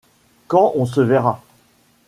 [0.47, 1.43] Quand on se verra.